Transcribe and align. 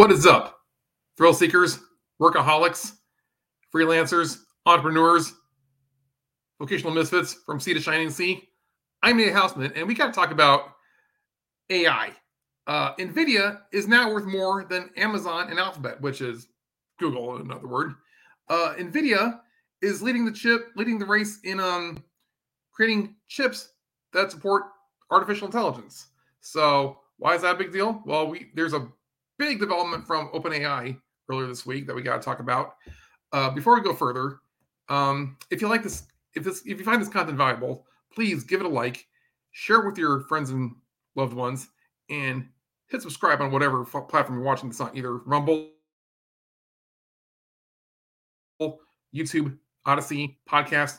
What 0.00 0.10
is 0.10 0.26
up, 0.26 0.58
thrill 1.18 1.34
seekers, 1.34 1.78
workaholics, 2.18 2.92
freelancers, 3.70 4.38
entrepreneurs, 4.64 5.34
vocational 6.58 6.94
misfits 6.94 7.34
from 7.44 7.60
sea 7.60 7.74
to 7.74 7.80
shining 7.82 8.08
sea? 8.08 8.48
I'm 9.02 9.18
Nate 9.18 9.34
Houstman, 9.34 9.76
and 9.76 9.86
we 9.86 9.92
got 9.94 10.06
to 10.06 10.12
talk 10.12 10.30
about 10.30 10.70
AI. 11.68 12.12
Uh, 12.66 12.94
NVIDIA 12.94 13.60
is 13.74 13.88
now 13.88 14.10
worth 14.10 14.24
more 14.24 14.64
than 14.64 14.88
Amazon 14.96 15.50
and 15.50 15.58
Alphabet, 15.58 16.00
which 16.00 16.22
is 16.22 16.48
Google, 16.98 17.36
in 17.36 17.42
another 17.42 17.68
word. 17.68 17.92
Uh, 18.48 18.72
NVIDIA 18.78 19.38
is 19.82 20.00
leading 20.00 20.24
the 20.24 20.32
chip, 20.32 20.68
leading 20.76 20.98
the 20.98 21.04
race 21.04 21.40
in 21.44 21.60
um, 21.60 22.02
creating 22.72 23.16
chips 23.28 23.74
that 24.14 24.30
support 24.30 24.62
artificial 25.10 25.44
intelligence. 25.46 26.06
So 26.40 27.00
why 27.18 27.34
is 27.34 27.42
that 27.42 27.56
a 27.56 27.58
big 27.58 27.70
deal? 27.70 28.02
Well, 28.06 28.28
we 28.28 28.46
there's 28.54 28.72
a 28.72 28.88
big 29.40 29.58
development 29.58 30.06
from 30.06 30.28
OpenAI 30.28 31.00
earlier 31.30 31.46
this 31.46 31.64
week 31.64 31.86
that 31.86 31.96
we 31.96 32.02
got 32.02 32.16
to 32.16 32.22
talk 32.22 32.40
about. 32.40 32.74
Uh, 33.32 33.48
before 33.48 33.74
we 33.74 33.80
go 33.80 33.94
further, 33.94 34.38
um, 34.90 35.38
if 35.50 35.62
you 35.62 35.68
like 35.68 35.82
this, 35.82 36.06
if 36.34 36.44
this, 36.44 36.60
if 36.66 36.78
you 36.78 36.84
find 36.84 37.00
this 37.00 37.08
content 37.08 37.38
valuable, 37.38 37.86
please 38.12 38.44
give 38.44 38.60
it 38.60 38.66
a 38.66 38.68
like, 38.68 39.06
share 39.52 39.80
it 39.80 39.86
with 39.86 39.96
your 39.96 40.20
friends 40.28 40.50
and 40.50 40.72
loved 41.16 41.32
ones, 41.32 41.68
and 42.10 42.46
hit 42.88 43.00
subscribe 43.00 43.40
on 43.40 43.50
whatever 43.50 43.82
platform 43.82 44.34
you're 44.34 44.44
watching 44.44 44.68
this 44.68 44.80
on, 44.80 44.94
either 44.94 45.16
Rumble, 45.16 45.70
YouTube, 49.14 49.56
Odysee, 49.86 50.36
Podcast, 50.46 50.98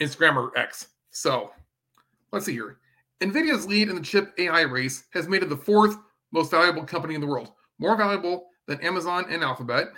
Instagram, 0.00 0.34
or 0.34 0.58
X. 0.58 0.88
So 1.12 1.52
let's 2.32 2.44
see 2.44 2.52
here. 2.54 2.78
NVIDIA's 3.20 3.66
lead 3.66 3.88
in 3.88 3.94
the 3.94 4.02
chip 4.02 4.34
AI 4.36 4.62
race 4.62 5.04
has 5.12 5.28
made 5.28 5.44
it 5.44 5.48
the 5.48 5.56
fourth 5.56 5.96
most 6.32 6.50
valuable 6.50 6.84
company 6.84 7.14
in 7.14 7.20
the 7.20 7.26
world 7.26 7.52
more 7.78 7.96
valuable 7.96 8.48
than 8.66 8.80
Amazon 8.80 9.26
and 9.30 9.42
Alphabet. 9.42 9.88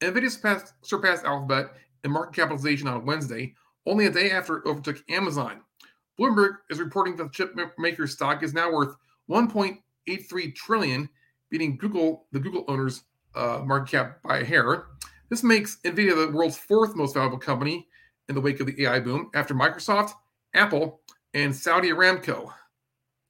NVIDIA 0.00 0.30
surpassed, 0.30 0.74
surpassed 0.82 1.24
Alphabet 1.24 1.74
in 2.04 2.10
market 2.10 2.34
capitalization 2.34 2.88
on 2.88 3.06
Wednesday, 3.06 3.54
only 3.86 4.06
a 4.06 4.10
day 4.10 4.30
after 4.30 4.58
it 4.58 4.66
overtook 4.66 5.02
Amazon. 5.10 5.60
Bloomberg 6.18 6.56
is 6.70 6.78
reporting 6.78 7.16
that 7.16 7.24
the 7.24 7.30
chip 7.30 7.56
maker's 7.78 8.12
stock 8.12 8.42
is 8.42 8.52
now 8.52 8.72
worth 8.72 8.94
1.83 9.30 10.54
trillion, 10.54 11.08
beating 11.50 11.76
Google, 11.76 12.26
the 12.32 12.40
Google 12.40 12.64
owner's 12.68 13.04
uh, 13.34 13.62
market 13.64 13.90
cap 13.90 14.22
by 14.22 14.38
a 14.38 14.44
hair. 14.44 14.86
This 15.30 15.42
makes 15.42 15.78
Nvidia 15.84 16.26
the 16.26 16.36
world's 16.36 16.56
fourth 16.56 16.96
most 16.96 17.14
valuable 17.14 17.38
company 17.38 17.86
in 18.28 18.34
the 18.34 18.40
wake 18.40 18.60
of 18.60 18.66
the 18.66 18.84
AI 18.84 19.00
boom, 19.00 19.30
after 19.34 19.54
Microsoft, 19.54 20.12
Apple, 20.54 21.00
and 21.34 21.54
Saudi 21.54 21.90
Aramco. 21.90 22.52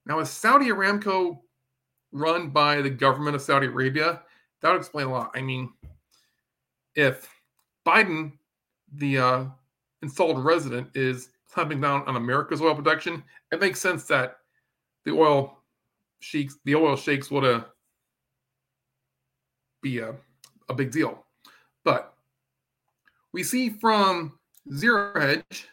Now, 0.06 0.20
is 0.20 0.30
Saudi 0.30 0.68
Aramco 0.68 1.40
run 2.12 2.50
by 2.50 2.80
the 2.80 2.90
government 2.90 3.36
of 3.36 3.42
Saudi 3.42 3.66
Arabia, 3.66 4.22
that 4.60 4.70
would 4.70 4.78
explain 4.78 5.06
a 5.06 5.12
lot. 5.12 5.30
I 5.34 5.40
mean, 5.40 5.72
if 6.94 7.28
Biden, 7.86 8.32
the 8.94 9.18
uh, 9.18 9.44
installed 10.02 10.44
resident, 10.44 10.88
is 10.94 11.30
clamping 11.50 11.80
down 11.80 12.02
on 12.06 12.16
America's 12.16 12.60
oil 12.60 12.74
production, 12.74 13.22
it 13.52 13.60
makes 13.60 13.80
sense 13.80 14.04
that 14.04 14.38
the 15.04 15.12
oil 15.12 15.58
sheiks, 16.20 16.58
the 16.64 16.74
oil 16.74 16.96
sheiks 16.96 17.30
would 17.30 17.44
uh, 17.44 17.64
be 19.82 19.98
a, 19.98 20.14
a 20.68 20.74
big 20.74 20.90
deal. 20.90 21.24
But 21.84 22.14
we 23.32 23.42
see 23.42 23.70
from 23.70 24.38
Zero 24.74 25.12
Hedge, 25.18 25.68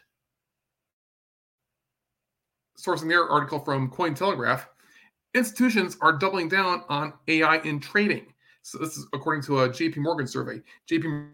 sourcing 2.78 3.08
their 3.08 3.28
article 3.28 3.58
from 3.58 3.90
Cointelegraph, 3.90 4.66
institutions 5.36 5.96
are 6.00 6.12
doubling 6.12 6.48
down 6.48 6.82
on 6.88 7.12
AI 7.28 7.58
in 7.58 7.78
trading. 7.78 8.32
So 8.62 8.78
this 8.78 8.96
is 8.96 9.06
according 9.12 9.42
to 9.44 9.60
a 9.60 9.68
JP 9.68 9.98
Morgan 9.98 10.26
survey. 10.26 10.60
JP 10.90 11.28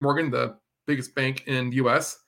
Morgan, 0.00 0.30
the 0.30 0.56
biggest 0.86 1.14
bank 1.14 1.44
in 1.46 1.70
the 1.70 1.76
US 1.76 2.20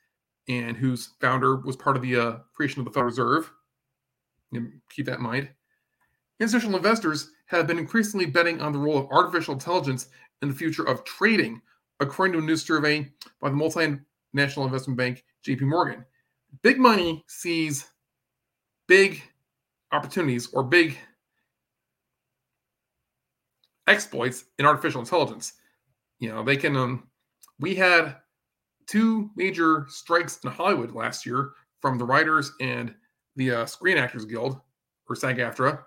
and 0.48 0.77
whose 0.77 1.10
founder 1.21 1.56
was 1.56 1.77
part 1.77 1.97
of 1.97 2.03
the 2.03 2.16
uh, 2.16 2.37
creation 2.54 2.81
of 2.81 2.87
the 2.87 2.91
Federal 2.91 3.10
Reserve. 3.10 3.50
keep 4.91 5.06
that 5.06 5.19
in 5.19 5.22
mind. 5.22 5.48
Institutional 6.41 6.77
investors 6.77 7.31
have 7.47 7.66
been 7.66 7.78
increasingly 7.78 8.27
betting 8.27 8.60
on 8.60 8.72
the 8.72 8.78
role 8.78 8.98
of 8.98 9.10
artificial 9.10 9.54
intelligence 9.54 10.09
in 10.43 10.48
the 10.48 10.54
future 10.54 10.84
of 10.84 11.04
trading, 11.04 11.60
according 12.00 12.32
to 12.32 12.38
a 12.38 12.43
new 12.43 12.56
survey 12.56 13.10
by 13.41 13.50
the 13.50 13.56
multinational 13.56 14.65
investment 14.65 14.97
bank 14.97 15.25
JP 15.47 15.62
Morgan. 15.62 16.04
Big 16.62 16.78
money 16.78 17.25
sees 17.28 17.87
big 18.88 19.22
opportunities 19.93 20.49
or 20.53 20.65
big 20.65 20.99
exploits 23.87 24.44
in 24.59 24.66
artificial 24.66 25.00
intelligence. 25.00 25.53
You 26.19 26.31
know, 26.31 26.43
they 26.43 26.56
can. 26.56 26.76
Um, 26.76 27.09
we 27.60 27.75
had 27.75 28.16
two 28.87 29.31
major 29.37 29.87
strikes 29.88 30.38
in 30.43 30.50
Hollywood 30.50 30.93
last 30.93 31.25
year 31.25 31.53
from 31.81 31.98
the 31.98 32.04
writers 32.04 32.53
and 32.60 32.94
the 33.37 33.53
uh, 33.53 33.66
Screen 33.66 33.98
Actors 33.98 34.25
Guild 34.25 34.60
or 35.09 35.15
SAG-AFTRA 35.15 35.81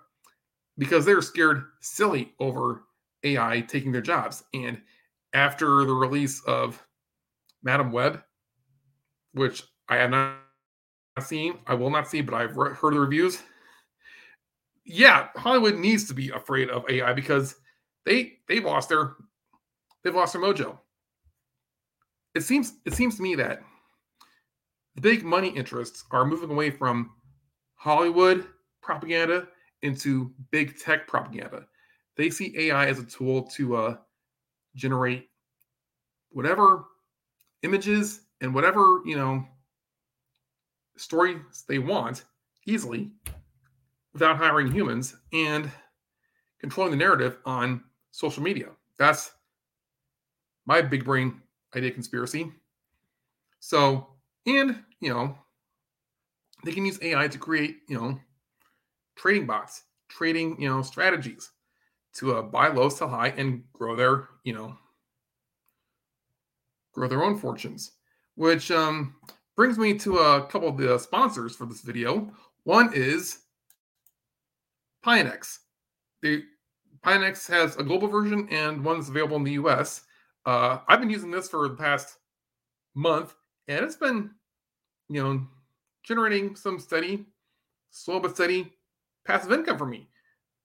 because 0.78 1.04
they 1.04 1.14
were 1.14 1.22
scared 1.22 1.64
silly 1.80 2.32
over 2.40 2.84
AI 3.24 3.60
taking 3.62 3.92
their 3.92 4.00
jobs. 4.00 4.44
And 4.54 4.80
after 5.34 5.84
the 5.84 5.92
release 5.92 6.42
of 6.46 6.82
Madame 7.62 7.92
Web, 7.92 8.22
which 9.32 9.62
I 9.88 9.96
have 9.96 10.10
not 10.10 10.36
seen. 11.20 11.58
I 11.66 11.74
will 11.74 11.90
not 11.90 12.08
see, 12.08 12.22
but 12.22 12.34
I've 12.34 12.56
re- 12.56 12.74
heard 12.74 12.94
the 12.94 13.00
reviews. 13.00 13.42
Yeah, 14.84 15.28
Hollywood 15.36 15.76
needs 15.76 16.08
to 16.08 16.14
be 16.14 16.30
afraid 16.30 16.70
of 16.70 16.84
AI 16.88 17.12
because 17.12 17.56
they 18.04 18.38
they've 18.48 18.64
lost 18.64 18.88
their 18.88 19.14
they've 20.02 20.14
lost 20.14 20.32
their 20.32 20.42
mojo. 20.42 20.78
It 22.34 22.42
seems 22.42 22.74
it 22.84 22.94
seems 22.94 23.16
to 23.16 23.22
me 23.22 23.34
that 23.36 23.62
the 24.94 25.00
big 25.00 25.24
money 25.24 25.48
interests 25.48 26.04
are 26.10 26.24
moving 26.24 26.50
away 26.50 26.70
from 26.70 27.10
Hollywood 27.74 28.46
propaganda 28.82 29.48
into 29.82 30.32
big 30.50 30.78
tech 30.78 31.06
propaganda. 31.06 31.66
They 32.16 32.30
see 32.30 32.54
AI 32.58 32.86
as 32.86 32.98
a 32.98 33.04
tool 33.04 33.44
to 33.56 33.76
uh, 33.76 33.96
generate 34.74 35.28
whatever 36.30 36.84
images 37.62 38.22
and 38.40 38.54
whatever 38.54 39.00
you 39.04 39.16
know 39.16 39.46
stories 41.02 41.64
they 41.68 41.78
want 41.78 42.24
easily 42.66 43.10
without 44.12 44.36
hiring 44.36 44.70
humans 44.70 45.16
and 45.32 45.70
controlling 46.60 46.92
the 46.92 46.96
narrative 46.96 47.38
on 47.44 47.82
social 48.12 48.42
media. 48.42 48.68
That's 48.98 49.32
my 50.66 50.80
big 50.80 51.04
brain 51.04 51.40
idea 51.74 51.90
conspiracy. 51.90 52.52
So, 53.60 54.06
and, 54.46 54.82
you 55.00 55.12
know, 55.12 55.36
they 56.64 56.72
can 56.72 56.86
use 56.86 56.98
AI 57.02 57.28
to 57.28 57.38
create, 57.38 57.78
you 57.88 57.98
know, 57.98 58.18
trading 59.16 59.46
bots, 59.46 59.84
trading, 60.08 60.60
you 60.60 60.68
know, 60.68 60.82
strategies 60.82 61.50
to 62.14 62.36
uh, 62.36 62.42
buy 62.42 62.68
low, 62.68 62.88
sell 62.88 63.08
high, 63.08 63.28
and 63.36 63.64
grow 63.72 63.96
their, 63.96 64.28
you 64.44 64.52
know, 64.52 64.76
grow 66.92 67.08
their 67.08 67.24
own 67.24 67.36
fortunes. 67.38 67.92
Which 68.34 68.70
um, 68.70 69.14
brings 69.56 69.78
me 69.78 69.94
to 69.98 70.18
a 70.18 70.46
couple 70.46 70.68
of 70.68 70.76
the 70.76 70.98
sponsors 70.98 71.54
for 71.54 71.66
this 71.66 71.82
video. 71.82 72.30
One 72.64 72.92
is 72.94 73.38
Pionex. 75.04 75.58
The 76.22 76.44
Pionex 77.04 77.48
has 77.48 77.76
a 77.76 77.82
global 77.82 78.08
version 78.08 78.48
and 78.50 78.84
one 78.84 78.96
that's 78.96 79.08
available 79.08 79.36
in 79.36 79.44
the 79.44 79.52
US. 79.52 80.02
Uh, 80.46 80.78
I've 80.88 81.00
been 81.00 81.10
using 81.10 81.30
this 81.30 81.48
for 81.48 81.68
the 81.68 81.74
past 81.74 82.16
month, 82.94 83.34
and 83.68 83.84
it's 83.84 83.96
been, 83.96 84.30
you 85.08 85.22
know, 85.22 85.46
generating 86.04 86.56
some 86.56 86.78
steady, 86.78 87.26
slow 87.90 88.20
but 88.20 88.34
steady 88.34 88.72
passive 89.26 89.52
income 89.52 89.78
for 89.78 89.86
me. 89.86 90.08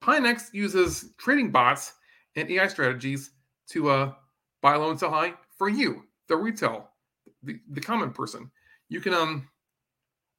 Pionex 0.04 0.54
uses 0.54 1.14
trading 1.18 1.52
bots 1.52 1.94
and 2.36 2.50
AI 2.50 2.68
strategies 2.68 3.32
to 3.70 3.90
uh, 3.90 4.14
buy 4.62 4.76
low 4.76 4.92
and 4.92 5.00
sell 5.00 5.12
high 5.12 5.34
for 5.58 5.70
you, 5.70 6.04
the 6.28 6.36
retail, 6.36 6.90
the, 7.44 7.60
the 7.72 7.82
common 7.82 8.12
person. 8.12 8.50
You 8.90 9.02
can 9.02 9.14
um 9.14 9.48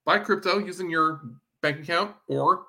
buy 0.05 0.19
crypto 0.19 0.59
using 0.59 0.91
your 0.91 1.21
bank 1.62 1.81
account, 1.81 2.15
or 2.29 2.65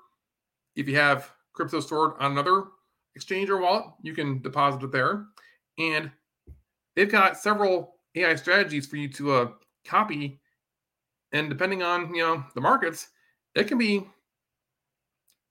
if 0.75 0.87
you 0.87 0.95
have 0.95 1.31
crypto 1.53 1.79
stored 1.79 2.13
on 2.19 2.31
another 2.33 2.65
exchange 3.15 3.49
or 3.49 3.57
wallet, 3.57 3.85
you 4.01 4.13
can 4.13 4.41
deposit 4.41 4.83
it 4.83 4.91
there. 4.91 5.25
And 5.77 6.11
they've 6.95 7.11
got 7.11 7.37
several 7.37 7.95
AI 8.15 8.35
strategies 8.35 8.87
for 8.87 8.97
you 8.97 9.07
to 9.13 9.31
uh, 9.31 9.51
copy. 9.85 10.39
And 11.31 11.49
depending 11.49 11.83
on 11.83 12.13
you 12.13 12.21
know 12.21 12.43
the 12.55 12.61
markets, 12.61 13.09
it 13.55 13.67
can 13.67 13.77
be 13.77 14.05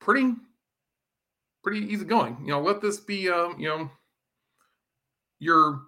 pretty 0.00 0.34
pretty 1.62 1.86
easy 1.86 2.04
going. 2.04 2.36
You 2.40 2.48
know, 2.48 2.60
let 2.60 2.80
this 2.80 3.00
be 3.00 3.28
um, 3.28 3.56
you 3.58 3.68
know 3.68 3.90
your 5.38 5.82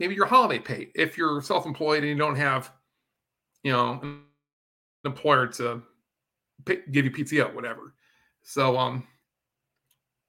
maybe 0.00 0.14
your 0.14 0.26
holiday 0.26 0.58
pay 0.58 0.90
if 0.94 1.16
you're 1.16 1.42
self-employed 1.42 1.98
and 1.98 2.08
you 2.08 2.16
don't 2.16 2.36
have 2.36 2.72
you 3.68 3.74
know, 3.74 4.00
an 4.02 4.20
employer 5.04 5.46
to 5.46 5.82
give 6.64 7.04
you 7.04 7.10
PTO, 7.10 7.54
whatever. 7.54 7.92
So, 8.42 8.78
um, 8.78 9.06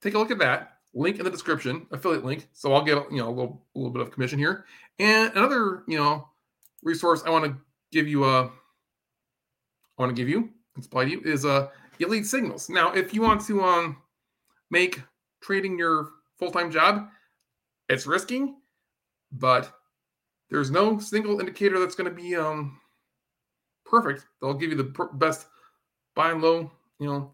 take 0.01 0.13
a 0.13 0.17
look 0.17 0.29
at 0.29 0.39
that. 0.39 0.73
Link 0.93 1.19
in 1.19 1.23
the 1.23 1.31
description, 1.31 1.87
affiliate 1.91 2.25
link. 2.25 2.49
So 2.51 2.73
I'll 2.73 2.83
get 2.83 2.97
you 3.11 3.19
know 3.19 3.29
a 3.29 3.31
little, 3.31 3.65
a 3.75 3.77
little 3.77 3.93
bit 3.93 4.01
of 4.01 4.11
commission 4.11 4.39
here. 4.39 4.65
And 4.97 5.31
another 5.35 5.83
you 5.87 5.97
know 5.97 6.27
resource 6.83 7.23
I 7.25 7.29
want 7.29 7.45
to 7.45 7.55
give 7.93 8.07
you 8.07 8.25
a 8.25 8.45
I 8.45 8.49
want 9.97 10.09
to 10.09 10.19
give 10.19 10.27
you 10.27 10.49
supply 10.81 11.05
to 11.05 11.11
you 11.11 11.21
is 11.23 11.45
uh 11.45 11.67
elite 11.99 12.25
signals. 12.25 12.69
Now, 12.69 12.91
if 12.91 13.13
you 13.13 13.21
want 13.21 13.45
to 13.45 13.63
um 13.63 13.97
make 14.69 15.01
trading 15.41 15.77
your 15.77 16.09
full-time 16.39 16.71
job, 16.71 17.07
it's 17.87 18.05
risky, 18.05 18.55
but 19.31 19.71
there's 20.49 20.71
no 20.71 20.99
single 20.99 21.39
indicator 21.39 21.79
that's 21.79 21.95
going 21.95 22.09
to 22.09 22.15
be 22.15 22.35
um 22.35 22.79
perfect. 23.89 24.25
They'll 24.41 24.53
give 24.53 24.71
you 24.71 24.77
the 24.77 24.85
per- 24.85 25.11
best 25.13 25.47
buy 26.15 26.31
and 26.31 26.41
low, 26.41 26.71
you 26.99 27.07
know, 27.07 27.33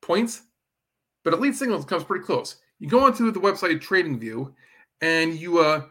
points. 0.00 0.42
But 1.24 1.34
Elite 1.34 1.54
Signals 1.54 1.84
comes 1.84 2.04
pretty 2.04 2.24
close. 2.24 2.56
You 2.78 2.88
go 2.88 3.04
onto 3.04 3.30
the 3.30 3.40
website 3.40 3.80
TradingView 3.80 4.52
and 5.00 5.34
you 5.34 5.58
uh 5.58 5.82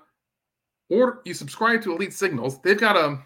order 0.89 1.21
you 1.25 1.33
subscribe 1.33 1.81
to 1.83 1.93
Elite 1.93 2.13
Signals. 2.13 2.61
They've 2.61 2.79
got 2.79 2.97
a 2.97 3.19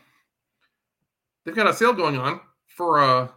they've 1.43 1.55
got 1.55 1.67
a 1.67 1.73
sale 1.73 1.93
going 1.93 2.17
on 2.17 2.41
for 2.67 2.99
uh 2.99 3.27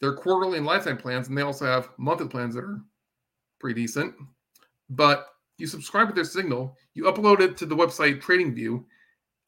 their 0.00 0.12
quarterly 0.12 0.58
and 0.58 0.66
lifetime 0.66 0.98
plans, 0.98 1.28
and 1.28 1.38
they 1.38 1.42
also 1.42 1.64
have 1.64 1.88
monthly 1.96 2.28
plans 2.28 2.54
that 2.54 2.64
are 2.64 2.80
pretty 3.58 3.80
decent. 3.80 4.14
But 4.90 5.28
you 5.56 5.66
subscribe 5.66 6.08
to 6.08 6.14
their 6.14 6.24
signal, 6.24 6.76
you 6.92 7.04
upload 7.04 7.40
it 7.40 7.56
to 7.58 7.66
the 7.66 7.76
website 7.76 8.20
TradingView, 8.20 8.84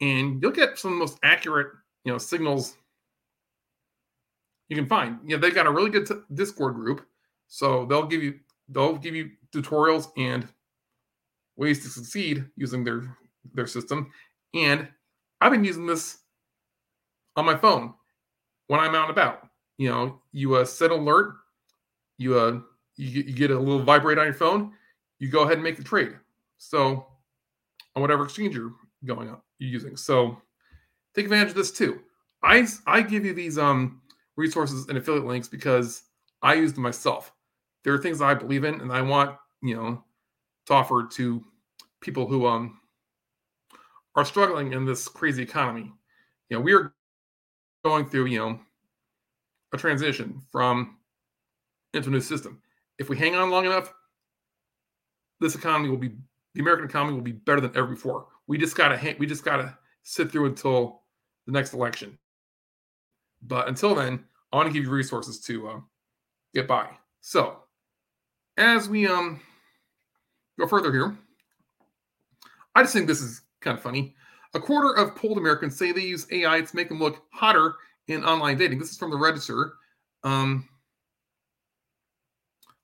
and 0.00 0.40
you'll 0.40 0.52
get 0.52 0.78
some 0.78 0.92
of 0.92 0.98
the 0.98 1.00
most 1.00 1.18
accurate, 1.22 1.72
you 2.06 2.12
know, 2.12 2.18
signals 2.18 2.76
you 4.68 4.76
can 4.76 4.86
find. 4.86 5.18
You 5.24 5.36
know, 5.36 5.40
they've 5.40 5.54
got 5.54 5.66
a 5.66 5.70
really 5.70 5.90
good 5.90 6.06
t- 6.06 6.14
Discord 6.32 6.74
group, 6.74 7.04
so 7.48 7.84
they'll 7.84 8.06
give 8.06 8.22
you 8.22 8.38
they'll 8.68 8.96
give 8.96 9.14
you 9.14 9.32
tutorials 9.52 10.08
and 10.16 10.46
ways 11.56 11.82
to 11.82 11.88
succeed 11.88 12.44
using 12.56 12.84
their 12.84 13.16
their 13.54 13.66
system. 13.66 14.12
And 14.54 14.88
I've 15.40 15.50
been 15.50 15.64
using 15.64 15.86
this 15.86 16.18
on 17.34 17.44
my 17.44 17.56
phone 17.56 17.92
when 18.68 18.78
I'm 18.78 18.94
out 18.94 19.08
and 19.08 19.10
about. 19.10 19.48
You 19.76 19.90
know, 19.90 20.22
you 20.32 20.54
uh, 20.54 20.64
set 20.64 20.92
alert, 20.92 21.34
you 22.18 22.38
uh, 22.38 22.60
you, 22.96 23.22
you 23.22 23.32
get 23.32 23.50
a 23.50 23.58
little 23.58 23.82
vibrate 23.82 24.18
on 24.18 24.26
your 24.26 24.34
phone, 24.34 24.72
you 25.18 25.28
go 25.28 25.42
ahead 25.42 25.54
and 25.54 25.64
make 25.64 25.76
the 25.76 25.84
trade. 25.84 26.14
So 26.58 27.04
on 27.96 28.02
whatever 28.02 28.24
exchange 28.24 28.54
you're 28.54 28.74
going 29.04 29.28
on 29.28 29.38
you're 29.58 29.70
using. 29.70 29.96
So 29.96 30.40
take 31.16 31.24
advantage 31.24 31.50
of 31.50 31.56
this 31.56 31.72
too. 31.72 32.00
I 32.42 32.66
I 32.86 33.02
give 33.02 33.24
you 33.24 33.32
these 33.32 33.58
um 33.58 34.00
resources 34.36 34.88
and 34.88 34.98
affiliate 34.98 35.24
links 35.26 35.48
because 35.48 36.02
I 36.42 36.54
use 36.54 36.74
them 36.74 36.82
myself. 36.82 37.32
There 37.82 37.94
are 37.94 37.98
things 37.98 38.20
I 38.20 38.34
believe 38.34 38.64
in 38.64 38.80
and 38.80 38.92
I 38.92 39.00
want, 39.00 39.36
you 39.62 39.74
know, 39.74 40.04
to 40.66 40.74
offer 40.74 41.08
to 41.12 41.42
people 42.00 42.26
who 42.26 42.46
um 42.46 42.78
are 44.14 44.24
struggling 44.24 44.72
in 44.72 44.84
this 44.84 45.08
crazy 45.08 45.42
economy. 45.42 45.92
You 46.48 46.56
know, 46.56 46.60
we 46.60 46.74
are 46.74 46.94
going 47.84 48.06
through, 48.06 48.26
you 48.26 48.38
know, 48.38 48.60
a 49.72 49.78
transition 49.78 50.40
from 50.52 50.98
into 51.94 52.08
a 52.08 52.12
new 52.12 52.20
system. 52.20 52.60
If 52.98 53.08
we 53.08 53.16
hang 53.16 53.34
on 53.34 53.50
long 53.50 53.66
enough, 53.66 53.92
this 55.40 55.54
economy 55.54 55.88
will 55.88 55.98
be 55.98 56.12
the 56.54 56.60
American 56.60 56.86
economy 56.86 57.14
will 57.14 57.22
be 57.22 57.32
better 57.32 57.60
than 57.60 57.76
ever 57.76 57.86
before. 57.88 58.26
We 58.46 58.58
just 58.58 58.76
gotta 58.76 59.16
we 59.18 59.26
just 59.26 59.44
gotta 59.44 59.76
sit 60.02 60.30
through 60.30 60.46
until 60.46 61.02
the 61.46 61.52
next 61.52 61.72
election. 61.72 62.18
But 63.42 63.68
until 63.68 63.94
then, 63.94 64.24
I 64.52 64.56
want 64.56 64.68
to 64.68 64.72
give 64.72 64.84
you 64.84 64.90
resources 64.90 65.40
to 65.42 65.68
uh, 65.68 65.80
get 66.54 66.66
by. 66.66 66.88
So, 67.20 67.58
as 68.56 68.88
we 68.88 69.06
um 69.06 69.40
go 70.58 70.66
further 70.66 70.92
here, 70.92 71.16
I 72.74 72.82
just 72.82 72.92
think 72.92 73.06
this 73.06 73.20
is 73.20 73.42
kind 73.60 73.76
of 73.76 73.82
funny. 73.82 74.14
A 74.54 74.60
quarter 74.60 74.96
of 74.96 75.14
polled 75.14 75.38
Americans 75.38 75.76
say 75.76 75.92
they 75.92 76.00
use 76.00 76.26
AI 76.30 76.62
to 76.62 76.76
make 76.76 76.88
them 76.88 76.98
look 76.98 77.22
hotter 77.32 77.74
in 78.08 78.24
online 78.24 78.56
dating. 78.56 78.78
This 78.78 78.90
is 78.90 78.96
from 78.96 79.10
the 79.10 79.16
Register. 79.16 79.74
Um, 80.24 80.68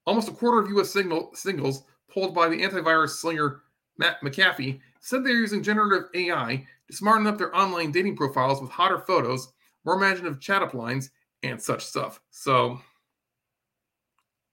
almost 0.07 0.29
a 0.29 0.33
quarter 0.33 0.61
of 0.61 0.69
U.S. 0.71 0.91
Signal, 0.91 1.31
singles 1.35 1.85
polled 2.11 2.35
by 2.35 2.49
the 2.49 2.61
antivirus 2.61 3.11
slinger 3.11 3.63
Matt 3.99 4.21
McAfee 4.21 4.81
said 5.01 5.25
they're 5.25 5.33
using 5.33 5.63
generative 5.63 6.09
AI 6.15 6.67
smarten 6.93 7.27
up 7.27 7.39
their 7.39 7.55
online 7.57 7.91
dating 7.91 8.17
profiles 8.17 8.61
with 8.61 8.71
hotter 8.71 8.99
photos, 8.99 9.53
more 9.85 9.97
imaginative 9.97 10.41
chat 10.41 10.63
up 10.63 10.75
lines, 10.75 11.11
and 11.43 11.61
such 11.61 11.85
stuff. 11.85 12.21
So, 12.31 12.81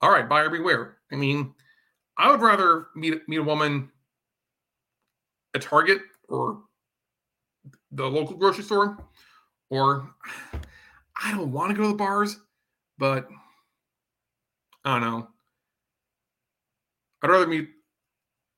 all 0.02 0.12
right, 0.12 0.28
buyer 0.28 0.50
beware. 0.50 0.98
I 1.12 1.16
mean, 1.16 1.54
I 2.18 2.32
would 2.32 2.42
rather 2.42 2.88
meet 2.96 3.28
meet 3.28 3.40
a 3.40 3.44
woman 3.44 3.92
at 5.54 5.62
Target 5.62 6.02
or 6.28 6.64
the 7.92 8.10
local 8.10 8.38
grocery 8.38 8.64
store, 8.64 8.98
or 9.70 10.10
I 11.22 11.32
don't 11.32 11.52
want 11.52 11.72
to 11.72 11.76
go 11.76 11.84
to 11.84 11.90
the 11.90 11.96
bars, 11.96 12.40
but 12.98 13.28
I 14.86 15.00
don't 15.00 15.02
know. 15.02 15.28
I'd 17.22 17.30
rather 17.30 17.48
meet 17.48 17.70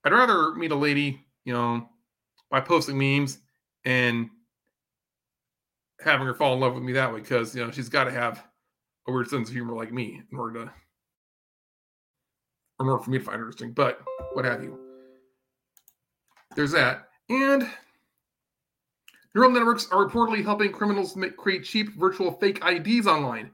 I'd 0.04 0.14
rather 0.14 0.54
meet 0.54 0.72
a 0.72 0.76
lady, 0.76 1.26
you 1.46 1.54
know, 1.54 1.90
by 2.50 2.62
posting 2.62 2.98
memes 2.98 3.40
and 3.86 4.30
having 6.04 6.26
her 6.26 6.34
fall 6.34 6.54
in 6.54 6.60
love 6.60 6.74
with 6.74 6.84
me 6.84 6.94
that 6.94 7.14
way 7.14 7.20
because 7.20 7.56
you 7.56 7.64
know 7.64 7.72
she's 7.72 7.90
got 7.90 8.06
to 8.06 8.12
have 8.12 8.44
a 9.08 9.12
weird 9.12 9.30
sense 9.30 9.50
of 9.50 9.54
humor 9.54 9.74
like 9.74 9.92
me 9.92 10.22
in 10.32 10.38
order 10.38 10.66
to 10.66 10.72
in 12.80 12.88
order 12.88 13.04
for 13.04 13.12
me 13.12 13.20
to 13.20 13.24
find 13.24 13.38
her 13.38 13.46
interesting 13.46 13.72
but 13.72 14.02
what 14.34 14.46
have 14.46 14.64
you. 14.64 14.78
There's 16.56 16.72
that 16.72 17.08
and 17.30 17.70
neural 19.34 19.52
networks 19.52 19.88
are 19.92 20.06
reportedly 20.06 20.44
helping 20.44 20.72
criminals 20.72 21.16
make, 21.16 21.38
create 21.38 21.64
cheap 21.64 21.96
virtual 21.98 22.32
fake 22.32 22.60
ids 22.62 23.08
online. 23.08 23.52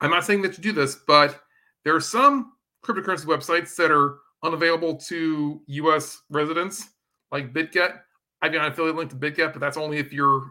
I'm 0.00 0.10
not 0.10 0.24
saying 0.24 0.42
that 0.42 0.56
you 0.56 0.62
do 0.62 0.72
this 0.72 0.96
but 1.06 1.40
there 1.84 1.94
are 1.94 2.00
some 2.00 2.52
cryptocurrency 2.84 3.26
websites 3.26 3.76
that 3.76 3.90
are 3.90 4.18
unavailable 4.42 4.96
to 4.96 5.62
us 5.68 6.22
residents 6.30 6.88
like 7.30 7.52
bitget 7.52 8.00
i've 8.42 8.52
got 8.52 8.66
an 8.66 8.72
affiliate 8.72 8.96
link 8.96 9.10
to 9.10 9.16
bitget 9.16 9.52
but 9.52 9.60
that's 9.60 9.76
only 9.76 9.98
if 9.98 10.12
you're 10.12 10.50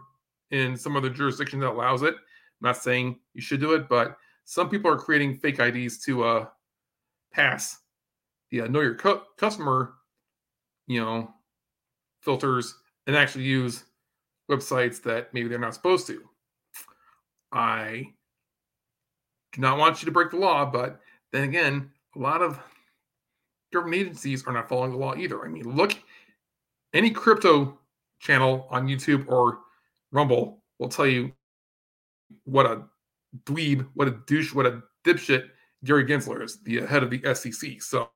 in 0.52 0.76
some 0.76 0.96
other 0.96 1.10
jurisdiction 1.10 1.58
that 1.60 1.70
allows 1.70 2.02
it. 2.02 2.14
I'm 2.14 2.68
not 2.68 2.76
saying 2.76 3.18
you 3.34 3.40
should 3.42 3.58
do 3.58 3.72
it, 3.72 3.88
but 3.88 4.16
some 4.44 4.68
people 4.68 4.90
are 4.90 4.96
creating 4.96 5.36
fake 5.36 5.58
IDs 5.58 5.98
to 6.04 6.24
uh, 6.24 6.46
pass 7.32 7.78
the 8.50 8.62
uh, 8.62 8.66
know 8.68 8.80
your 8.80 8.94
cu- 8.94 9.22
customer, 9.38 9.94
you 10.86 11.00
know, 11.00 11.32
filters 12.20 12.76
and 13.06 13.16
actually 13.16 13.44
use 13.44 13.84
websites 14.50 15.02
that 15.02 15.32
maybe 15.32 15.48
they're 15.48 15.58
not 15.58 15.74
supposed 15.74 16.06
to. 16.06 16.22
I 17.50 18.12
do 19.52 19.60
not 19.60 19.78
want 19.78 20.02
you 20.02 20.06
to 20.06 20.12
break 20.12 20.30
the 20.30 20.36
law, 20.36 20.64
but 20.64 21.00
then 21.32 21.44
again, 21.44 21.90
a 22.14 22.18
lot 22.18 22.42
of 22.42 22.60
government 23.72 24.02
agencies 24.02 24.46
are 24.46 24.52
not 24.52 24.68
following 24.68 24.92
the 24.92 24.98
law 24.98 25.14
either. 25.14 25.44
I 25.44 25.48
mean, 25.48 25.74
look, 25.74 25.94
any 26.92 27.10
crypto 27.10 27.78
channel 28.22 28.66
on 28.70 28.86
YouTube 28.86 29.28
or 29.28 29.58
Rumble 30.12 30.62
will 30.78 30.88
tell 30.88 31.06
you 31.06 31.32
what 32.44 32.64
a 32.66 32.82
dweeb, 33.44 33.86
what 33.94 34.08
a 34.08 34.12
douche, 34.26 34.54
what 34.54 34.64
a 34.64 34.82
dipshit 35.04 35.48
Gary 35.84 36.04
Gensler 36.04 36.42
is, 36.42 36.62
the 36.62 36.80
head 36.82 37.02
of 37.02 37.10
the 37.10 37.20
SEC. 37.34 37.82
So, 37.82 38.08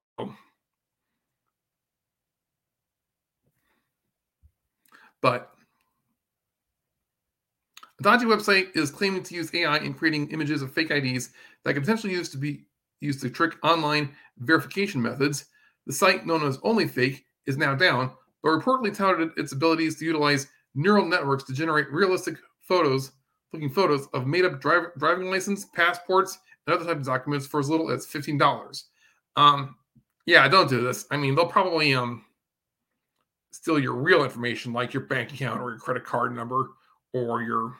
but 5.21 5.53
a 7.99 8.03
dodgy 8.03 8.27
website 8.27 8.77
is 8.77 8.91
claiming 8.91 9.23
to 9.25 9.35
use 9.35 9.53
AI 9.53 9.79
in 9.79 9.95
creating 9.95 10.31
images 10.31 10.63
of 10.63 10.73
fake 10.73 10.91
IDs 10.91 11.31
that 11.65 11.73
can 11.73 11.83
potentially 11.83 12.23
to 12.23 12.39
be 12.39 12.67
used 13.01 13.21
to 13.23 13.31
trick 13.31 13.57
online 13.65 14.15
verification 14.39 15.03
methods. 15.03 15.47
The 15.87 15.93
site, 15.93 16.27
known 16.27 16.45
as 16.45 16.59
OnlyFake, 16.59 17.23
is 17.47 17.57
now 17.57 17.75
down, 17.75 18.13
but 18.47 18.61
reportedly 18.61 18.97
touted 18.97 19.33
its 19.37 19.51
abilities 19.51 19.99
to 19.99 20.05
utilize 20.05 20.47
neural 20.77 21.05
networks 21.05 21.43
to 21.43 21.53
generate 21.53 21.91
realistic 21.91 22.37
photos, 22.63 23.11
looking 23.53 23.69
photos 23.69 24.07
of 24.15 24.29
made 24.29 24.45
up 24.45 24.61
driving 24.61 25.29
license, 25.29 25.65
passports, 25.65 26.39
and 26.65 26.77
other 26.77 26.85
types 26.85 27.01
of 27.01 27.07
documents 27.07 27.45
for 27.45 27.59
as 27.59 27.69
little 27.69 27.91
as 27.91 28.07
$15. 28.07 28.85
Um, 29.35 29.75
yeah, 30.27 30.47
don't 30.47 30.71
do 30.71 30.81
this. 30.81 31.07
I 31.11 31.17
mean, 31.17 31.35
they'll 31.35 31.47
probably 31.47 31.93
um, 31.97 32.25
steal 33.51 33.81
your 33.81 33.95
real 33.95 34.23
information, 34.23 34.73
like 34.73 34.95
your 34.95 35.03
bank 35.07 35.33
account 35.33 35.61
or 35.61 35.71
your 35.71 35.81
credit 35.81 36.05
card 36.05 36.33
number 36.33 36.69
or 37.13 37.43
your 37.43 37.75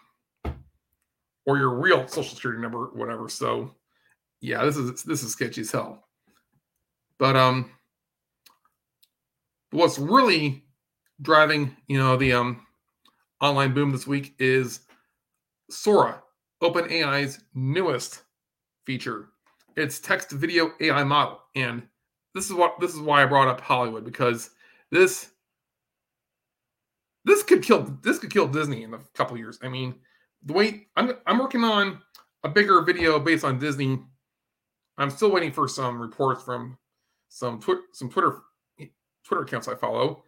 or 1.47 1.59
your 1.59 1.79
real 1.79 2.09
social 2.09 2.35
security 2.35 2.61
number, 2.61 2.87
whatever. 2.87 3.29
So, 3.29 3.73
yeah, 4.41 4.65
this 4.65 4.77
is 4.77 5.05
this 5.05 5.23
is 5.23 5.31
sketchy 5.31 5.61
as 5.61 5.71
hell. 5.71 6.09
But 7.21 7.37
um, 7.37 7.71
what's 9.73 9.99
really 9.99 10.65
driving, 11.23 11.77
you 11.89 11.99
know, 11.99 12.17
the 12.17 12.33
um 12.33 12.67
online 13.41 13.75
boom 13.75 13.91
this 13.93 14.07
week 14.07 14.35
is 14.39 14.81
Sora, 15.71 16.23
OpenAI's 16.63 17.41
newest 17.55 18.23
feature. 18.87 19.29
its 19.77 19.99
text 20.01 20.31
video 20.33 20.73
AI 20.81 21.05
model. 21.05 21.41
And 21.55 21.83
this 22.35 22.47
is 22.47 22.53
what 22.55 22.79
this 22.81 22.95
is 22.95 23.01
why 23.01 23.23
I 23.23 23.27
brought 23.27 23.49
up 23.49 23.61
Hollywood 23.61 24.05
because 24.05 24.51
this 24.91 25.31
this 27.25 27.43
could 27.43 27.63
kill 27.63 27.83
this 28.03 28.19
could 28.19 28.31
kill 28.33 28.47
Disney 28.49 28.85
in 28.85 28.95
a 28.95 28.99
couple 29.15 29.37
years. 29.37 29.59
I 29.63 29.69
mean, 29.69 29.97
the 30.45 30.53
way 30.55 30.87
I'm 30.97 31.13
I'm 31.27 31.39
working 31.39 31.65
on 31.65 32.01
a 32.45 32.49
bigger 32.49 32.83
video 32.83 33.19
based 33.19 33.45
on 33.45 33.59
Disney. 33.59 33.99
I'm 34.99 35.11
still 35.11 35.31
waiting 35.31 35.53
for 35.53 35.69
some 35.69 36.01
reports 36.01 36.43
from 36.43 36.79
some 37.29 37.61
twi- 37.61 37.83
some 37.93 38.09
Twitter 38.11 38.41
Twitter 39.27 39.43
accounts 39.43 39.69
I 39.69 39.75
follow. 39.75 40.25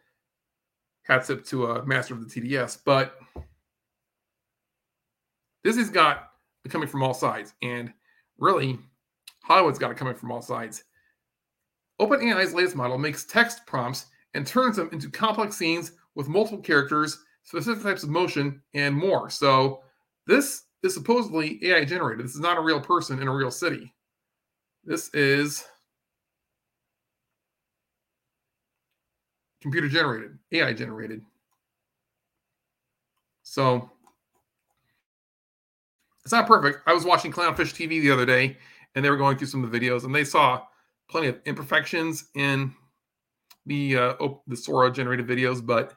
Hats 1.04 1.30
up 1.30 1.44
to 1.46 1.66
a 1.66 1.86
master 1.86 2.14
of 2.14 2.28
the 2.28 2.40
TDS, 2.40 2.78
but 2.84 3.16
this 5.64 5.76
has 5.76 5.90
got 5.90 6.30
coming 6.68 6.88
from 6.88 7.02
all 7.02 7.14
sides, 7.14 7.54
and 7.62 7.92
really, 8.38 8.78
Hollywood's 9.42 9.78
got 9.78 9.90
it 9.90 9.96
coming 9.96 10.14
from 10.14 10.30
all 10.30 10.42
sides. 10.42 10.84
OpenAI's 12.00 12.52
latest 12.52 12.76
model 12.76 12.98
makes 12.98 13.24
text 13.24 13.66
prompts 13.66 14.06
and 14.34 14.46
turns 14.46 14.76
them 14.76 14.90
into 14.92 15.10
complex 15.10 15.56
scenes 15.56 15.92
with 16.14 16.28
multiple 16.28 16.60
characters, 16.60 17.24
specific 17.42 17.82
types 17.82 18.02
of 18.02 18.10
motion, 18.10 18.60
and 18.74 18.94
more. 18.94 19.30
So 19.30 19.80
this 20.26 20.64
is 20.82 20.92
supposedly 20.92 21.58
AI 21.64 21.84
generated. 21.84 22.24
This 22.24 22.34
is 22.34 22.40
not 22.40 22.58
a 22.58 22.62
real 22.62 22.80
person 22.80 23.20
in 23.20 23.28
a 23.28 23.34
real 23.34 23.50
city. 23.50 23.94
This 24.84 25.12
is 25.14 25.64
computer 29.60 29.88
generated, 29.88 30.38
AI 30.52 30.72
generated. 30.72 31.22
So 33.42 33.90
it's 36.24 36.32
not 36.32 36.46
perfect. 36.46 36.80
I 36.86 36.92
was 36.92 37.04
watching 37.04 37.32
Clownfish 37.32 37.74
TV 37.74 38.00
the 38.02 38.10
other 38.10 38.26
day, 38.26 38.58
and 38.94 39.04
they 39.04 39.10
were 39.10 39.16
going 39.16 39.38
through 39.38 39.46
some 39.46 39.64
of 39.64 39.72
the 39.72 39.80
videos, 39.80 40.04
and 40.04 40.14
they 40.14 40.24
saw 40.24 40.62
plenty 41.08 41.28
of 41.28 41.38
imperfections 41.46 42.26
in 42.34 42.74
the 43.66 43.96
uh, 43.96 44.14
oh, 44.20 44.42
the 44.46 44.56
Sora 44.56 44.92
generated 44.92 45.26
videos. 45.26 45.64
But 45.64 45.94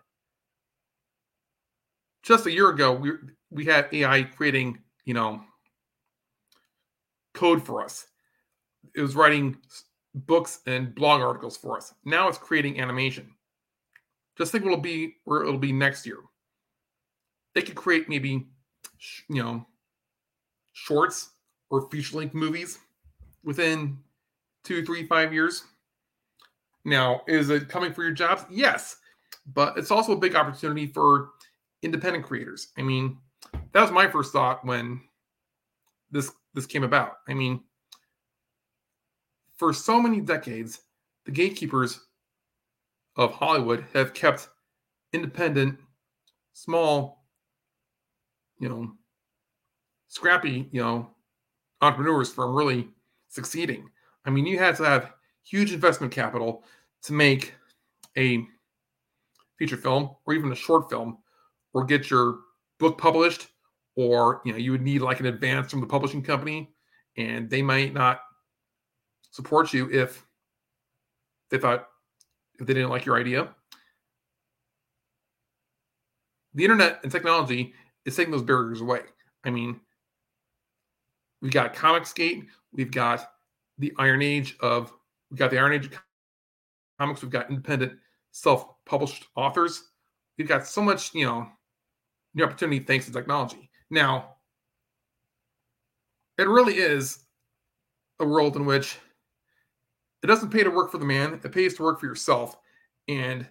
just 2.24 2.46
a 2.46 2.52
year 2.52 2.70
ago, 2.70 2.94
we 2.94 3.12
we 3.50 3.66
had 3.66 3.88
AI 3.92 4.24
creating, 4.24 4.80
you 5.06 5.14
know, 5.14 5.42
code 7.34 7.66
for 7.66 7.84
us. 7.84 8.08
It 8.96 9.02
was 9.02 9.16
writing 9.16 9.58
books 10.16 10.60
and 10.66 10.96
blog 10.96 11.22
articles 11.22 11.58
for 11.58 11.78
us. 11.78 11.94
Now 12.06 12.28
it's 12.28 12.38
creating 12.38 12.80
animation. 12.80 13.32
Just 14.42 14.52
think 14.52 14.66
it'll 14.66 14.78
be 14.78 15.18
where 15.26 15.44
it'll 15.44 15.60
be 15.60 15.72
next 15.72 16.04
year. 16.04 16.18
They 17.54 17.62
could 17.62 17.76
create 17.76 18.10
maybe, 18.10 18.48
you 19.30 19.44
know, 19.44 19.68
shorts 20.74 21.30
or 21.70 21.88
feature 21.92 22.18
length 22.18 22.34
movies 22.34 22.80
within 23.44 24.00
two, 24.64 24.84
three, 24.84 25.06
five 25.06 25.32
years. 25.32 25.66
Now, 26.86 27.22
is 27.28 27.52
it 27.52 27.70
coming 27.70 27.94
for 27.94 28.02
your 28.02 28.14
jobs? 28.14 28.44
Yes, 28.50 28.98
but 29.54 29.78
it's 29.78 29.92
also 29.92 30.14
a 30.14 30.20
big 30.20 30.36
opportunity 30.36 30.88
for 30.88 31.34
independent 31.84 32.26
creators. 32.26 32.70
I 32.80 32.82
mean, 32.82 33.20
that 33.54 33.82
was 33.82 33.92
my 33.92 34.08
first 34.08 34.34
thought 34.34 34.66
when 34.66 35.02
this 36.10 36.32
this 36.56 36.66
came 36.66 36.84
about. 36.84 37.18
I 37.28 37.36
mean, 37.36 37.62
for 39.56 39.72
so 39.72 40.02
many 40.02 40.20
decades, 40.20 40.80
the 41.26 41.32
gatekeepers 41.32 42.08
of 43.16 43.34
Hollywood 43.34 43.86
have 43.94 44.14
kept 44.14 44.50
independent, 45.14 45.78
small, 46.54 47.26
you 48.60 48.70
know, 48.70 48.92
scrappy, 50.08 50.70
you 50.72 50.82
know, 50.82 51.10
entrepreneurs 51.82 52.32
from 52.32 52.56
really 52.56 52.90
succeeding. 53.28 53.90
I 54.26 54.30
mean, 54.30 54.46
you 54.46 54.60
had 54.60 54.76
to 54.78 54.84
have 54.84 55.14
huge 55.44 55.74
investment 55.74 56.14
capital 56.14 56.64
to 57.04 57.14
make 57.14 57.54
a 58.18 58.46
feature 59.58 59.78
film 59.78 60.16
or 60.26 60.34
even 60.34 60.52
a 60.52 60.56
short 60.56 60.90
film 60.90 61.18
or 61.74 61.86
get 61.86 62.10
your 62.10 62.40
book 62.80 62.98
published 62.98 63.48
or 63.96 64.42
you 64.46 64.52
know 64.52 64.58
you 64.58 64.72
would 64.72 64.82
need 64.82 65.02
like 65.02 65.20
an 65.20 65.28
advance 65.28 65.70
from 65.70 65.82
the 65.82 65.88
publishing 65.88 66.24
company 66.24 66.74
and 67.18 67.50
they 67.50 67.62
might 67.62 67.94
not 67.94 68.22
support 69.32 69.74
you 69.74 69.90
if 69.92 70.26
they 71.50 71.58
thought 71.58 71.88
if 72.62 72.68
they 72.68 72.74
didn't 72.76 72.90
like 72.92 73.06
your 73.06 73.20
idea. 73.20 73.50
The 76.54 76.64
internet 76.64 77.00
and 77.04 77.12
technology 77.12 77.74
is 78.06 78.16
taking 78.16 78.32
those 78.32 78.44
barriers 78.44 78.82
away. 78.82 79.02
I 79.44 79.50
mean 79.50 79.80
we've 81.42 81.52
got 81.52 81.74
comicsgate 81.74 82.46
we've 82.72 82.92
got 82.92 83.32
the 83.80 83.92
iron 83.98 84.22
age 84.22 84.56
of 84.60 84.94
we've 85.30 85.40
got 85.40 85.50
the 85.50 85.58
iron 85.58 85.74
age 85.74 85.90
comics 87.00 87.24
we've 87.24 87.32
got 87.32 87.50
independent 87.50 87.94
self-published 88.32 89.26
authors. 89.36 89.90
We've 90.38 90.48
got 90.48 90.68
so 90.68 90.82
much 90.82 91.16
you 91.16 91.26
know 91.26 91.48
new 92.36 92.44
opportunity 92.44 92.80
thanks 92.80 93.08
to 93.08 93.12
technology. 93.12 93.70
Now, 93.90 94.36
it 96.38 96.48
really 96.48 96.76
is 96.76 97.26
a 98.20 98.26
world 98.26 98.56
in 98.56 98.66
which 98.66 98.98
it 100.24 100.28
doesn't 100.28 100.50
pay 100.50 100.64
to 100.64 100.70
work 100.70 100.92
for 100.92 100.98
the 100.98 101.06
man, 101.06 101.34
it 101.34 101.52
pays 101.52 101.76
to 101.76 101.84
work 101.84 102.00
for 102.00 102.06
yourself 102.06 102.58
and 103.08 103.48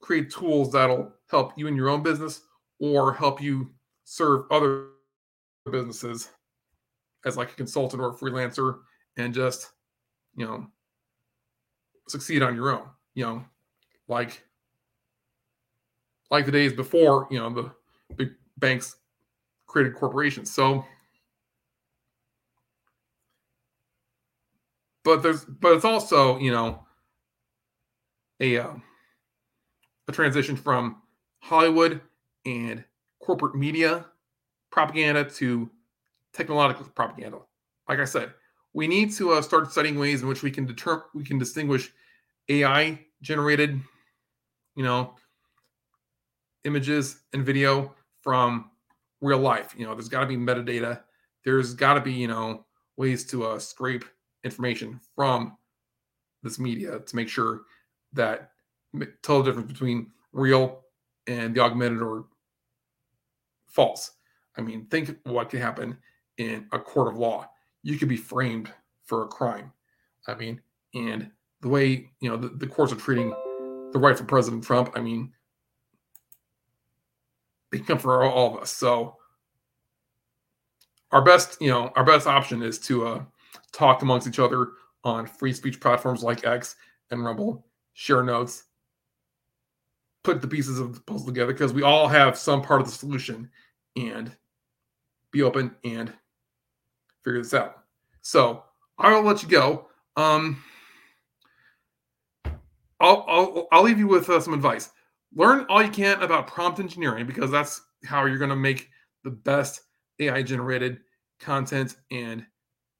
create 0.00 0.30
tools 0.30 0.72
that'll 0.72 1.12
help 1.30 1.52
you 1.56 1.66
in 1.66 1.74
your 1.74 1.88
own 1.88 2.02
business 2.02 2.42
or 2.78 3.12
help 3.12 3.40
you 3.40 3.70
serve 4.04 4.44
other 4.50 4.88
businesses 5.70 6.30
as 7.24 7.36
like 7.36 7.50
a 7.50 7.54
consultant 7.54 8.00
or 8.00 8.10
a 8.10 8.14
freelancer 8.14 8.78
and 9.16 9.34
just, 9.34 9.72
you 10.36 10.46
know, 10.46 10.66
succeed 12.08 12.42
on 12.42 12.54
your 12.54 12.70
own, 12.70 12.88
you 13.14 13.24
know, 13.24 13.44
like 14.08 14.42
like 16.30 16.44
the 16.44 16.52
days 16.52 16.72
before, 16.72 17.26
you 17.30 17.38
know, 17.38 17.50
the 17.50 17.70
big 18.16 18.30
banks 18.58 18.96
created 19.66 19.94
corporations. 19.94 20.52
So, 20.52 20.84
but 25.06 25.22
there's, 25.22 25.44
but 25.44 25.72
it's 25.74 25.84
also, 25.84 26.36
you 26.38 26.50
know, 26.50 26.84
a 28.40 28.58
uh, 28.58 28.74
a 30.08 30.12
transition 30.12 30.56
from 30.56 31.00
Hollywood 31.38 32.00
and 32.44 32.82
corporate 33.22 33.54
media 33.54 34.06
propaganda 34.72 35.24
to 35.24 35.70
technological 36.32 36.86
propaganda. 36.86 37.38
Like 37.88 38.00
I 38.00 38.04
said, 38.04 38.34
we 38.74 38.88
need 38.88 39.12
to 39.12 39.34
uh, 39.34 39.42
start 39.42 39.70
studying 39.70 39.96
ways 39.96 40.22
in 40.22 40.28
which 40.28 40.42
we 40.42 40.50
can 40.50 40.66
determine 40.66 41.04
we 41.14 41.22
can 41.22 41.38
distinguish 41.38 41.92
AI 42.48 42.98
generated, 43.22 43.80
you 44.74 44.82
know, 44.82 45.14
images 46.64 47.20
and 47.32 47.46
video 47.46 47.94
from 48.22 48.72
real 49.20 49.38
life. 49.38 49.72
You 49.78 49.86
know, 49.86 49.94
there's 49.94 50.08
got 50.08 50.22
to 50.22 50.26
be 50.26 50.36
metadata. 50.36 51.02
There's 51.44 51.74
got 51.74 51.94
to 51.94 52.00
be, 52.00 52.12
you 52.12 52.26
know, 52.26 52.66
ways 52.96 53.24
to 53.26 53.46
uh, 53.46 53.60
scrape 53.60 54.04
information 54.46 55.00
from 55.14 55.56
this 56.42 56.58
media 56.58 57.00
to 57.00 57.16
make 57.16 57.28
sure 57.28 57.62
that 58.12 58.50
tell 59.22 59.42
the 59.42 59.50
difference 59.50 59.70
between 59.70 60.10
real 60.32 60.80
and 61.26 61.54
the 61.54 61.60
augmented 61.60 62.00
or 62.00 62.26
false. 63.66 64.12
I 64.56 64.62
mean, 64.62 64.86
think 64.86 65.14
what 65.24 65.50
could 65.50 65.60
happen 65.60 65.98
in 66.38 66.66
a 66.72 66.78
court 66.78 67.08
of 67.08 67.18
law. 67.18 67.50
You 67.82 67.98
could 67.98 68.08
be 68.08 68.16
framed 68.16 68.72
for 69.04 69.24
a 69.24 69.28
crime. 69.28 69.72
I 70.26 70.34
mean, 70.34 70.60
and 70.94 71.30
the 71.60 71.68
way 71.68 72.10
you 72.20 72.30
know 72.30 72.36
the, 72.36 72.48
the 72.48 72.66
courts 72.66 72.92
are 72.92 72.96
treating 72.96 73.30
the 73.92 73.98
right 73.98 74.16
for 74.16 74.24
President 74.24 74.64
Trump. 74.64 74.92
I 74.94 75.00
mean, 75.00 75.32
they 77.70 77.78
come 77.78 77.98
for 77.98 78.22
all 78.22 78.56
of 78.56 78.62
us. 78.62 78.70
So 78.70 79.16
our 81.12 81.22
best, 81.22 81.60
you 81.60 81.68
know, 81.68 81.92
our 81.96 82.04
best 82.04 82.26
option 82.26 82.62
is 82.62 82.78
to 82.80 83.06
uh, 83.06 83.24
talk 83.72 84.02
amongst 84.02 84.26
each 84.26 84.38
other 84.38 84.68
on 85.04 85.26
free 85.26 85.52
speech 85.52 85.80
platforms 85.80 86.22
like 86.22 86.46
X 86.46 86.76
and 87.10 87.24
Rumble, 87.24 87.66
share 87.94 88.22
notes, 88.22 88.64
put 90.22 90.40
the 90.40 90.48
pieces 90.48 90.78
of 90.78 90.94
the 90.94 91.00
puzzle 91.00 91.26
together 91.26 91.52
because 91.52 91.72
we 91.72 91.82
all 91.82 92.08
have 92.08 92.36
some 92.36 92.62
part 92.62 92.80
of 92.80 92.86
the 92.86 92.92
solution 92.92 93.48
and 93.96 94.32
be 95.30 95.42
open 95.42 95.74
and 95.84 96.12
figure 97.22 97.42
this 97.42 97.54
out. 97.54 97.84
So 98.22 98.64
I'll 98.98 99.22
let 99.22 99.42
you 99.42 99.48
go. 99.48 99.88
Um, 100.16 100.62
I'll, 102.98 103.24
I'll, 103.28 103.68
I'll 103.70 103.82
leave 103.82 103.98
you 103.98 104.08
with 104.08 104.28
uh, 104.28 104.40
some 104.40 104.54
advice 104.54 104.90
learn 105.36 105.66
all 105.68 105.82
you 105.82 105.90
can 105.90 106.22
about 106.22 106.46
prompt 106.46 106.80
engineering 106.80 107.26
because 107.26 107.50
that's 107.50 107.82
how 108.04 108.24
you're 108.24 108.38
going 108.38 108.50
to 108.50 108.56
make 108.56 108.90
the 109.22 109.30
best 109.30 109.82
AI 110.18 110.42
generated 110.42 110.98
content 111.38 111.96
and 112.10 112.44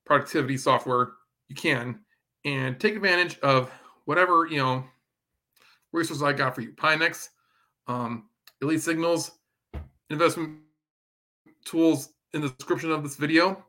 productivity 0.07 0.57
software 0.57 1.11
you 1.49 1.57
can 1.57 2.01
and 2.45 2.81
take 2.81 2.97
advantage 2.97 3.39
of 3.41 3.71
whatever, 4.07 4.47
you 4.47 4.57
know, 4.57 4.85
resources 5.93 6.23
I 6.23 6.33
got 6.33 6.55
for 6.55 6.63
you. 6.63 6.73
Pionex, 6.73 7.29
um, 7.89 8.29
Elite 8.63 8.81
Signals, 8.81 9.33
investment 10.11 10.61
tools 11.65 12.11
in 12.33 12.41
the 12.41 12.49
description 12.51 12.91
of 12.93 13.03
this 13.03 13.17
video, 13.17 13.65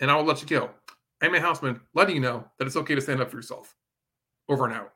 and 0.00 0.10
I 0.10 0.16
will 0.16 0.24
let 0.24 0.42
you 0.42 0.48
go. 0.48 0.70
I'm 1.22 1.34
a 1.34 1.38
Houstman 1.38 1.80
letting 1.94 2.14
you 2.14 2.20
know 2.20 2.44
that 2.58 2.66
it's 2.66 2.76
okay 2.76 2.94
to 2.94 3.00
stand 3.00 3.20
up 3.20 3.30
for 3.30 3.36
yourself. 3.36 3.74
Over 4.48 4.66
and 4.66 4.74
out. 4.74 4.92